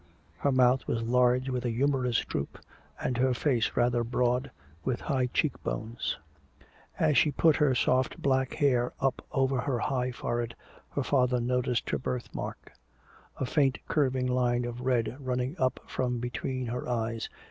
[0.39, 2.57] Her mouth was large with a humorous droop
[2.99, 4.49] and her face rather broad
[4.83, 6.17] with high cheekbones.
[6.97, 10.55] As she put her soft black hair up over her high forehead,
[10.89, 12.71] her father noticed her birthmark,
[13.39, 17.29] a faint curving line of red running up from between her eyes.